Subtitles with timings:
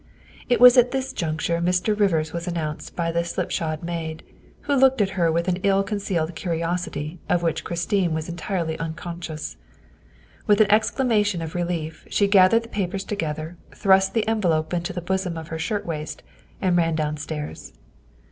[0.49, 1.95] It was at this juncture Mr.
[1.95, 4.23] Rivers was announced by the slipshod maid,
[4.61, 8.75] who looked at her with an ill con cealed curiosity of which Christine was entirely
[8.77, 9.57] uncon scious.
[10.47, 15.01] With an exclamation of relief she gathered the papers together, thrust the envelope into the
[15.01, 16.23] bosom of her shirtwaist,
[16.61, 17.73] and ran downstairs.